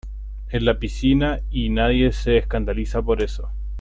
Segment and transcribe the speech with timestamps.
[0.49, 3.51] en la piscina y nadie se escandaliza por eso.